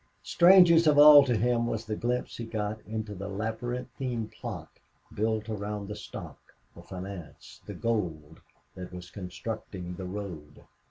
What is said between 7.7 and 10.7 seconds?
gold that was constructing the road.